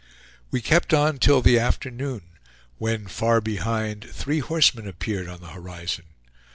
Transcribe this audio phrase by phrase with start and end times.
[0.49, 2.23] We kept on till the afternoon,
[2.79, 6.05] when, far behind, three horsemen appeared on the horizon.